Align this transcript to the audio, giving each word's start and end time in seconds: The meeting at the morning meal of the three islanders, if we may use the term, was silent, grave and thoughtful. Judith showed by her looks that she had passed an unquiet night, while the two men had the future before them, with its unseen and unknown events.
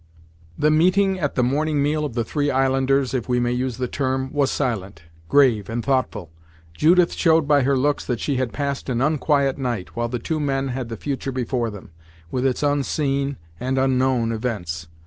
The 0.57 0.71
meeting 0.71 1.19
at 1.19 1.35
the 1.35 1.43
morning 1.43 1.83
meal 1.83 2.03
of 2.05 2.15
the 2.15 2.23
three 2.23 2.49
islanders, 2.49 3.13
if 3.13 3.29
we 3.29 3.39
may 3.39 3.51
use 3.51 3.77
the 3.77 3.87
term, 3.87 4.33
was 4.33 4.49
silent, 4.49 5.03
grave 5.29 5.69
and 5.69 5.85
thoughtful. 5.85 6.31
Judith 6.73 7.13
showed 7.13 7.47
by 7.47 7.61
her 7.61 7.77
looks 7.77 8.03
that 8.07 8.19
she 8.19 8.37
had 8.37 8.51
passed 8.51 8.89
an 8.89 8.99
unquiet 8.99 9.59
night, 9.59 9.95
while 9.95 10.09
the 10.09 10.17
two 10.17 10.39
men 10.39 10.69
had 10.69 10.89
the 10.89 10.97
future 10.97 11.31
before 11.31 11.69
them, 11.69 11.91
with 12.31 12.47
its 12.47 12.63
unseen 12.63 13.37
and 13.59 13.77
unknown 13.77 14.31
events. 14.31 14.87